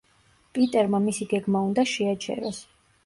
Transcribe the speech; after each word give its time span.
პიტერმა 0.57 1.01
მისი 1.07 1.27
გეგმა 1.35 1.61
უნდა 1.67 1.85
შეაჩეროს. 1.93 2.65